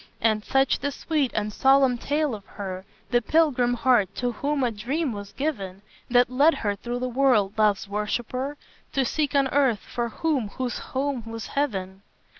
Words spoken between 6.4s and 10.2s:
her through the world, Love's worshipper, To seek on earth for